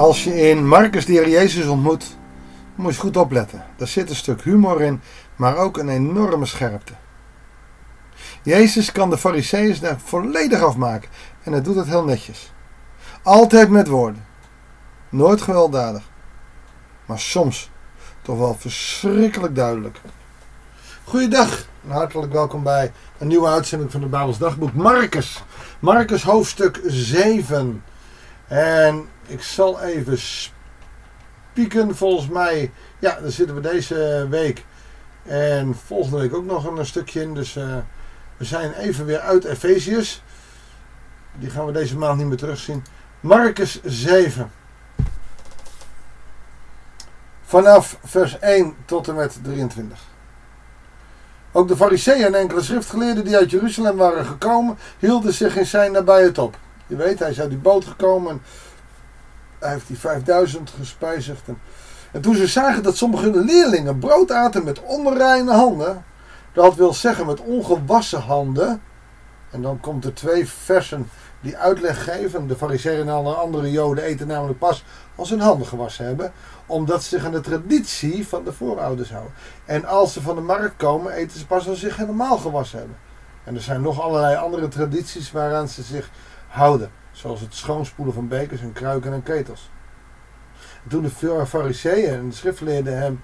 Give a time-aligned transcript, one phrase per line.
[0.00, 2.16] Als je in Marcus de Heer Jezus ontmoet,
[2.74, 3.64] moet je goed opletten.
[3.76, 5.00] Daar zit een stuk humor in,
[5.36, 6.92] maar ook een enorme scherpte.
[8.42, 11.10] Jezus kan de fariseeërs daar volledig afmaken
[11.42, 12.52] en hij doet het heel netjes.
[13.22, 14.26] Altijd met woorden.
[15.08, 16.02] Nooit gewelddadig.
[17.06, 17.70] Maar soms
[18.22, 20.00] toch wel verschrikkelijk duidelijk.
[21.04, 24.72] Goeiedag en hartelijk welkom bij een nieuwe uitzending van het Bijbels Dagboek.
[24.72, 25.42] Marcus.
[25.78, 27.82] Marcus hoofdstuk 7.
[28.46, 31.96] En ik zal even spieken.
[31.96, 34.64] Volgens mij, ja, daar zitten we deze week.
[35.22, 37.34] En volgende week ook nog een stukje in.
[37.34, 37.76] Dus uh,
[38.36, 40.22] we zijn even weer uit Efeziërs.
[41.38, 42.84] Die gaan we deze maand niet meer terugzien.
[43.20, 44.50] Marcus 7.
[47.42, 49.98] Vanaf vers 1 tot en met 23.
[51.52, 55.92] Ook de fariseeën en enkele schriftgeleerden die uit Jeruzalem waren gekomen, hielden zich in zijn
[55.92, 56.56] nabijheid op.
[56.86, 58.42] Je weet, hij is uit die boot gekomen en
[59.60, 61.48] hij heeft die 5000 gespijzigd.
[61.48, 61.58] En,
[62.12, 66.04] en toen ze zagen dat sommige leerlingen brood aten met onreine handen,
[66.52, 68.82] dat wil zeggen met ongewassen handen,
[69.50, 71.08] en dan komt er twee versen
[71.40, 72.46] die uitleg geven.
[72.46, 76.32] De fariseeën en alle andere joden eten namelijk pas als hun handen gewassen hebben.
[76.66, 79.32] Omdat ze zich aan de traditie van de voorouders houden.
[79.64, 82.78] En als ze van de markt komen eten ze pas als ze zich helemaal gewassen
[82.78, 82.96] hebben.
[83.44, 86.10] En er zijn nog allerlei andere tradities waaraan ze zich
[86.48, 86.90] houden.
[87.20, 89.70] Zoals het schoonspoelen van bekers en kruiken en ketels.
[90.82, 93.22] En toen de fariseeën en de schriftleerden hem...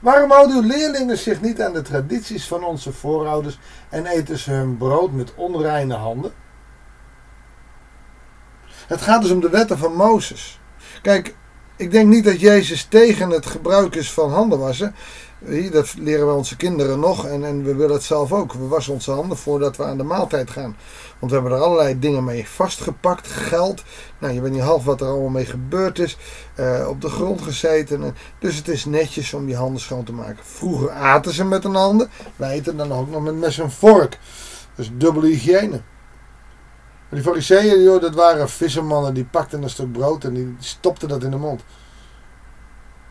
[0.00, 4.50] Waarom houden uw leerlingen zich niet aan de tradities van onze voorouders en eten ze
[4.50, 6.32] hun brood met onreine handen?
[8.86, 10.60] Het gaat dus om de wetten van Mozes.
[11.02, 11.34] Kijk,
[11.76, 14.94] ik denk niet dat Jezus tegen het gebruik is van handen wassen.
[15.70, 18.52] Dat leren we onze kinderen nog en, en we willen het zelf ook.
[18.52, 20.76] We wassen onze handen voordat we aan de maaltijd gaan.
[21.18, 23.28] Want we hebben er allerlei dingen mee vastgepakt.
[23.28, 23.82] Geld.
[24.18, 26.16] Nou, je weet niet half wat er allemaal mee gebeurd is.
[26.56, 28.14] Uh, op de grond gezeten.
[28.38, 30.44] Dus het is netjes om je handen schoon te maken.
[30.44, 32.10] Vroeger aten ze met hun handen.
[32.36, 34.18] Wij eten dan ook nog met mes en vork.
[34.74, 35.80] Dus dubbele hygiëne.
[37.08, 39.14] Maar die fariseeën, joh, dat waren vissermannen.
[39.14, 41.62] Die pakten een stuk brood en die stopten dat in de mond.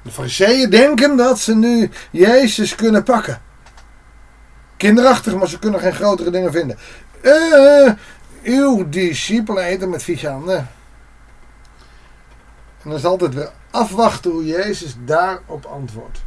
[0.01, 3.41] De fariseeën denken dat ze nu Jezus kunnen pakken.
[4.78, 6.78] Kinderachtig, maar ze kunnen geen grotere dingen vinden.
[7.22, 7.91] Uh,
[8.44, 10.57] uw discipelen eten met vieze handen.
[10.57, 10.67] En
[12.90, 16.22] dan is altijd weer afwachten hoe Jezus daarop antwoordt.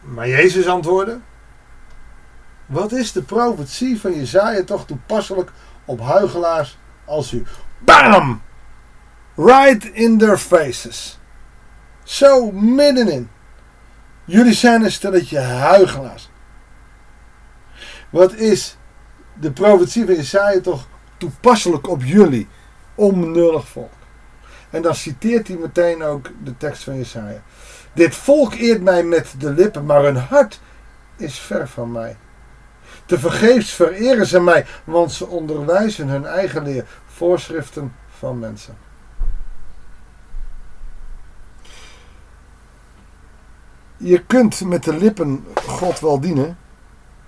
[0.00, 1.18] Maar Jezus antwoordde:
[2.66, 5.50] Wat is de profetie van Jezaja toch toepasselijk
[5.84, 7.46] op huigelaars als u?
[7.78, 8.42] BAM!
[9.40, 11.18] Right in their faces.
[12.04, 13.30] Zo middenin.
[14.24, 16.30] Jullie zijn een stelletje huigelaars.
[18.10, 18.76] Wat is
[19.40, 20.86] de profetie van Jesaja toch
[21.16, 22.48] toepasselijk op jullie,
[22.94, 23.92] onbenullig volk?
[24.70, 27.42] En dan citeert hij meteen ook de tekst van Jesaja.
[27.92, 30.60] Dit volk eert mij met de lippen, maar hun hart
[31.16, 32.16] is ver van mij.
[33.06, 38.89] Te vergeefs vereren ze mij, want ze onderwijzen hun eigen leer, voorschriften van mensen.
[44.02, 46.58] Je kunt met de lippen God wel dienen,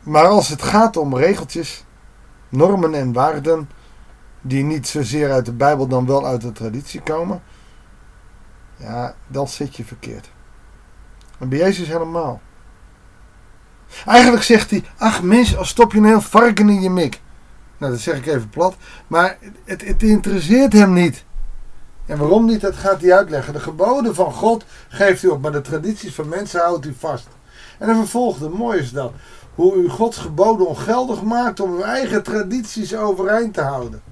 [0.00, 1.84] maar als het gaat om regeltjes,
[2.48, 3.68] normen en waarden,
[4.40, 7.42] die niet zozeer uit de Bijbel dan wel uit de traditie komen,
[8.76, 10.30] ja, dan zit je verkeerd.
[11.38, 12.40] En bij Jezus helemaal.
[14.06, 17.20] Eigenlijk zegt hij, ach mens, als stop je een heel varken in je mik.
[17.78, 21.24] Nou, dat zeg ik even plat, maar het, het interesseert hem niet.
[22.06, 23.52] En waarom niet, dat gaat hij uitleggen.
[23.52, 27.26] De geboden van God geeft u op, maar de tradities van mensen houdt u vast.
[27.78, 29.12] En dan vervolgde, mooi is dat,
[29.54, 34.02] hoe u Gods geboden ongeldig maakt om uw eigen tradities overeind te houden.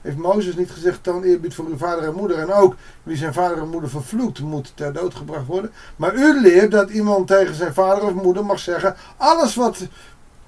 [0.00, 2.38] Heeft Mozes niet gezegd, toon eerbied voor uw vader en moeder.
[2.38, 5.72] En ook, wie zijn vader en moeder vervloekt, moet ter dood gebracht worden.
[5.96, 9.78] Maar u leert dat iemand tegen zijn vader of moeder mag zeggen, alles wat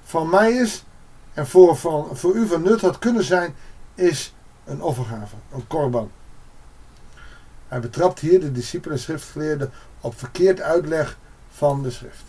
[0.03, 0.83] van mij is
[1.33, 3.55] en voor, van, voor u van nut had kunnen zijn,
[3.95, 4.35] is
[4.65, 6.11] een offergave, een korban.
[7.67, 9.71] Hij betrapt hier de discipelen en schriftgeleerden
[10.01, 11.17] op verkeerd uitleg
[11.49, 12.23] van de schrift.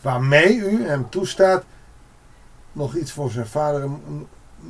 [0.00, 1.64] Waarmee u hem toestaat
[2.72, 3.90] nog iets voor zijn vader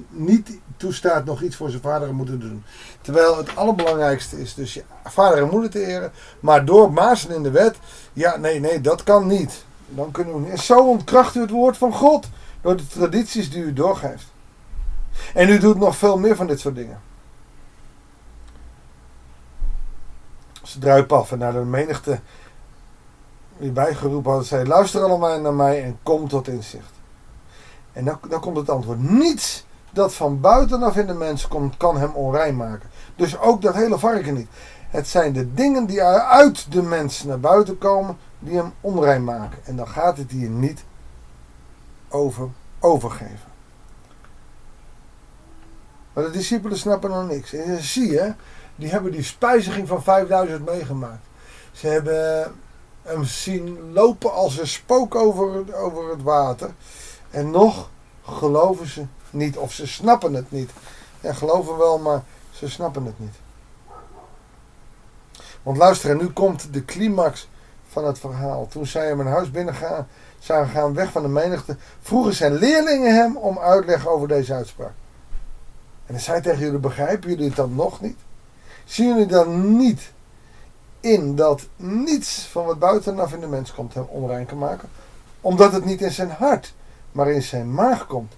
[0.09, 2.65] niet toestaat nog iets voor zijn vader en moeder te doen.
[3.01, 6.13] Terwijl het allerbelangrijkste is dus je vader en moeder te eren.
[6.41, 7.77] Maar door mazen in de wet,
[8.13, 9.65] ja nee, nee, dat kan niet.
[9.89, 10.51] Dan kunnen we niet.
[10.51, 12.27] En zo ontkracht u het woord van God.
[12.61, 14.25] Door de tradities die u doorgeeft.
[15.35, 17.01] En u doet nog veel meer van dit soort dingen.
[20.63, 22.21] Ze druipen af en naar de menigte
[23.59, 26.93] die bijgeroepen hadden, zei: Luister allemaal naar mij en kom tot inzicht.
[27.93, 31.97] En dan, dan komt het antwoord: Niets dat van buitenaf in de mens komt, kan
[31.97, 32.91] hem onrein maken.
[33.17, 34.49] Dus ook dat hele varken niet.
[34.89, 39.59] Het zijn de dingen die uit de mens naar buiten komen, die hem onrein maken.
[39.65, 40.85] En dan gaat het hier niet
[42.09, 42.49] over
[42.79, 43.48] overgeven.
[46.19, 47.53] Maar de discipelen snappen nog niks.
[47.53, 48.35] En zie je,
[48.77, 51.27] die hebben die spijziging van 5000 meegemaakt.
[51.73, 52.53] Ze hebben
[53.03, 56.71] hem zien lopen als een spook over, over het water.
[57.31, 57.91] En nog
[58.23, 60.71] geloven ze niet, of ze snappen het niet.
[61.21, 63.35] Ja, geloven wel, maar ze snappen het niet.
[65.63, 67.49] Want luister, en nu komt de climax
[67.89, 68.67] van het verhaal.
[68.67, 73.15] Toen zij hem een huis binnengaan, zagen gaan weg van de menigte, vroegen zijn leerlingen
[73.15, 74.93] hem om uitleg over deze uitspraak.
[76.09, 78.17] En hij zei tegen jullie, begrijpen jullie het dan nog niet?
[78.85, 80.13] Zien jullie dan niet
[81.01, 84.89] in dat niets van wat buitenaf in de mens komt hem onrein kan maken?
[85.41, 86.75] Omdat het niet in zijn hart,
[87.13, 88.33] maar in zijn maag komt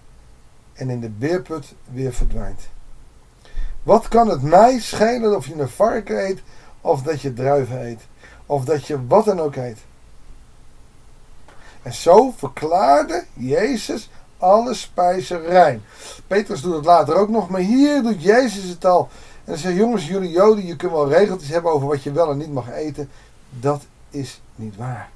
[0.73, 2.61] en in de beerput weer verdwijnt.
[3.83, 6.43] Wat kan het mij schelen of je een varken eet
[6.81, 8.01] of dat je druiven eet
[8.47, 9.79] of dat je wat dan ook eet?
[11.83, 15.83] En zo verklaarde Jezus alle spijzen rein.
[16.27, 19.09] Petrus doet het later ook nog, maar hier doet Jezus het al.
[19.45, 22.31] En hij zegt, jongens, jullie joden, je kunt wel regeltjes hebben over wat je wel
[22.31, 23.11] en niet mag eten.
[23.51, 25.11] Dat is niet waar.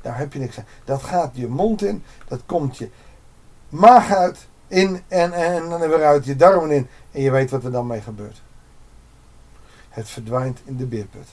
[0.00, 0.66] Daar heb je niks aan.
[0.84, 2.90] Dat gaat je mond in, dat komt je
[3.68, 6.88] maag uit, in en, en, en weer uit je darmen in.
[7.10, 8.42] En je weet wat er dan mee gebeurt.
[9.88, 11.28] Het verdwijnt in de beerput.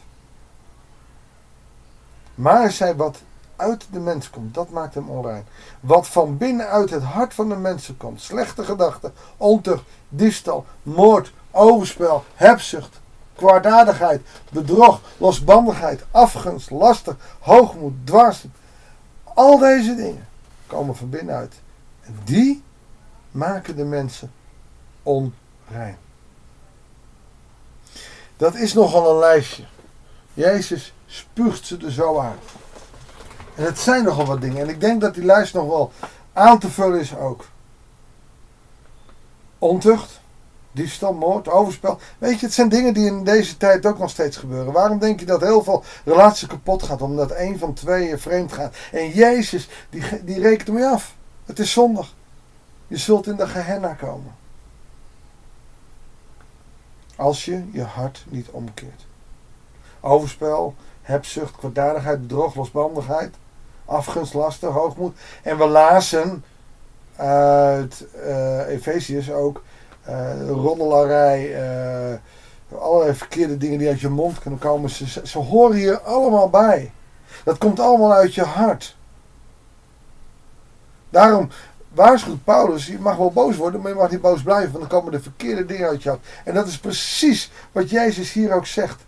[2.36, 3.18] Maar zij wat
[3.56, 5.46] uit de mens komt, dat maakt hem onrein.
[5.80, 12.24] Wat van binnenuit het hart van de mensen komt, slechte gedachten, ontucht, diefstal, moord, overspel,
[12.34, 13.00] hebzucht,
[13.36, 14.22] kwaadaardigheid,
[14.52, 18.46] bedrog, losbandigheid, afgunst, laster, hoogmoed, dwars.
[19.24, 20.28] Al deze dingen
[20.68, 21.56] komen van binnenuit.
[22.02, 22.64] En die
[23.32, 24.32] maken de mensen
[25.04, 25.98] onrein.
[28.38, 29.64] Dat is nogal een lijstje.
[30.34, 32.40] Jezus spuugt ze er zo uit.
[33.56, 34.62] En het zijn nogal wat dingen.
[34.62, 35.92] En ik denk dat die lijst nog wel
[36.34, 37.46] aan te vullen is ook.
[39.60, 40.20] Ontucht,
[40.72, 42.00] diefstal, moord, overspel.
[42.18, 44.74] Weet je, het zijn dingen die in deze tijd ook nog steeds gebeuren.
[44.74, 47.02] Waarom denk je dat heel veel relaties kapot gaat?
[47.02, 48.76] Omdat een van twee vreemd gaat.
[48.92, 51.16] En Jezus, die, die rekent ermee af.
[51.46, 52.14] Het is zondag.
[52.88, 54.36] Je zult in de Gehenna komen.
[57.16, 59.06] Als je je hart niet omkeert.
[60.00, 63.36] Overspel, hebzucht, kwaadaardigheid, bedrog, losbandigheid
[63.86, 65.18] afgunst, laster, hoogmoed.
[65.42, 66.44] En we lazen
[67.16, 69.64] uit uh, ook
[70.10, 70.64] uh,
[72.80, 74.90] allerlei verkeerde dingen die uit je mond kunnen komen.
[74.90, 76.92] Ze, ze horen hier allemaal bij.
[77.44, 78.96] Dat komt allemaal uit je hart.
[81.10, 81.50] Daarom
[81.94, 85.00] waarschuwt Paulus, je mag wel boos worden, maar je mag niet boos blijven, want dan
[85.00, 86.26] komen de verkeerde dingen uit je hart.
[86.44, 89.02] En dat is precies wat Jezus hier ook zegt.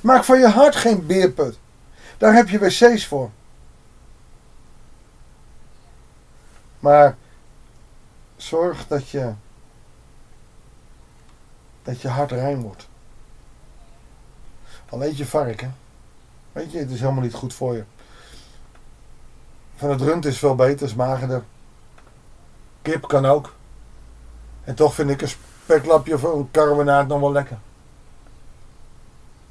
[0.00, 1.58] Maak van je hart geen beerput.
[2.18, 3.30] Daar heb je wc's voor.
[6.86, 7.16] Maar
[8.36, 9.32] zorg dat je,
[11.82, 12.88] dat je hart rein wordt.
[14.88, 15.76] Al eet je varken.
[16.52, 17.84] Weet je, het is helemaal niet goed voor je.
[19.76, 21.44] Van het rund is veel beter, is.
[22.82, 23.54] Kip kan ook.
[24.64, 25.32] En toch vind ik een
[25.62, 26.50] speklapje of een
[27.06, 27.58] nog wel lekker.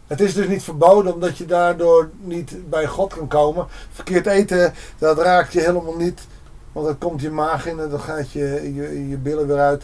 [0.07, 3.67] Het is dus niet verboden omdat je daardoor niet bij God kan komen.
[3.91, 6.27] Verkeerd eten, dat raakt je helemaal niet.
[6.75, 9.83] Want dan komt je maag in en dan gaat je, je, je billen weer uit.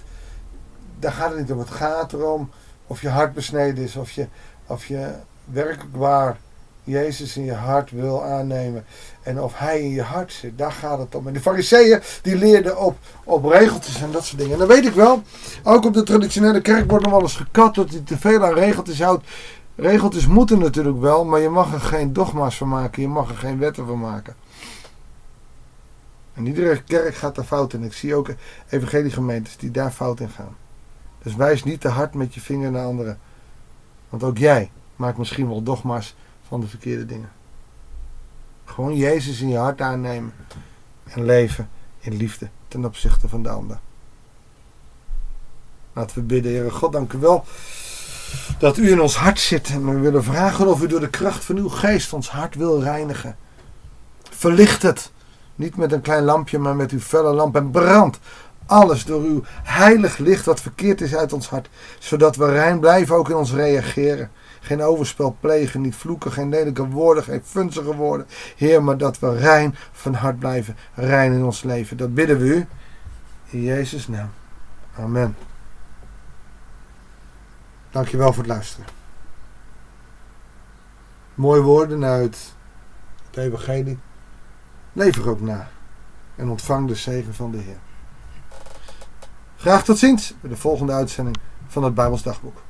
[1.00, 1.60] Daar gaat het niet om.
[1.60, 2.50] Het gaat erom
[2.88, 3.96] of je hart besneden is.
[3.96, 4.28] Of je,
[4.68, 5.10] of je
[5.46, 6.38] werkelijk waar
[6.84, 8.86] Jezus in je hart wil aannemen.
[9.24, 10.58] En of hij in je hart zit.
[10.58, 11.28] Daar gaat het om.
[11.28, 14.54] En de fariseeën die leerden op, op regeltjes en dat soort dingen.
[14.54, 15.22] En dan weet ik wel.
[15.64, 17.76] Ook op de traditionele kerk wordt nog wel eens gekat.
[17.76, 19.28] Dat hij te veel aan regeltjes houdt.
[19.76, 21.26] Regeltjes moeten natuurlijk wel.
[21.26, 23.02] Maar je mag er geen dogma's van maken.
[23.02, 24.36] Je mag er geen wetten van maken.
[26.34, 27.84] En iedere kerk gaat daar fout in.
[27.84, 28.30] Ik zie ook
[28.70, 30.56] evangeliegemeentes die daar fout in gaan.
[31.24, 33.20] Dus wijs niet te hard met je vinger naar anderen.
[34.10, 36.16] Want ook jij maakt misschien wel dogma's
[36.48, 37.32] van de verkeerde dingen.
[38.66, 40.34] Gewoon Jezus in je hart aannemen.
[41.04, 41.70] En leven
[42.00, 43.80] in liefde ten opzichte van de ander.
[45.94, 47.46] Laten we bidden, Heere God, dank u wel
[48.60, 49.70] dat u in ons hart zit.
[49.70, 52.82] En we willen vragen of u door de kracht van uw geest ons hart wil
[52.82, 53.36] reinigen.
[54.30, 55.12] Verlicht het
[55.62, 57.56] niet met een klein lampje, maar met uw felle lamp.
[57.56, 58.20] En brand
[58.66, 61.70] alles door uw heilig licht wat verkeerd is uit ons hart.
[62.00, 64.32] Zodat we rein blijven ook in ons reageren.
[64.60, 68.28] Geen overspel plegen, niet vloeken, geen lelijke woorden, geen funzige woorden.
[68.56, 71.98] Heer, maar dat we rein van hart blijven, rein in ons leven.
[71.98, 72.68] Dat bidden we u.
[73.50, 74.30] In Jezus' naam.
[74.98, 75.36] Amen.
[77.92, 78.86] Dankjewel voor het luisteren.
[81.36, 82.54] Mooie woorden uit
[83.30, 84.00] het Evangelie.
[84.94, 85.70] Leef er ook na.
[86.36, 87.80] En ontvang de zegen van de Heer.
[89.58, 92.62] Graag tot ziens bij de volgende uitzending van het Bijbels Dagboek.